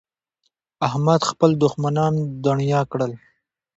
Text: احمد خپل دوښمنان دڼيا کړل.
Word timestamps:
احمد 0.87 1.21
خپل 1.29 1.49
دوښمنان 1.61 2.13
دڼيا 2.43 2.81
کړل. 2.91 3.11